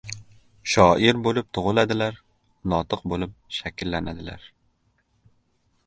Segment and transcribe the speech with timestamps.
[0.75, 2.17] Shoir bo‘lib tug‘iladilar,
[2.73, 4.53] notiq bo‘lib shakllanadilar.